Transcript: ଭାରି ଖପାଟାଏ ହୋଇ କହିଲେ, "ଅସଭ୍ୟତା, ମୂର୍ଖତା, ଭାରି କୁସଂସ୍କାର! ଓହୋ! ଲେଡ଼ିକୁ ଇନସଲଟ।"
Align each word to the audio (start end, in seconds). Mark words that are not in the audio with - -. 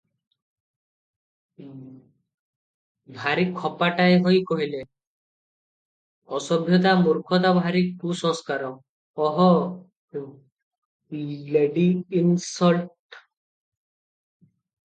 ଭାରି 3.17 3.43
ଖପାଟାଏ 3.57 4.15
ହୋଇ 4.27 4.39
କହିଲେ, 4.51 4.79
"ଅସଭ୍ୟତା, 6.37 6.93
ମୂର୍ଖତା, 7.03 7.51
ଭାରି 7.59 7.83
କୁସଂସ୍କାର! 8.05 8.71
ଓହୋ! 9.27 9.47
ଲେଡ଼ିକୁ 11.19 12.23
ଇନସଲଟ।" 12.23 13.21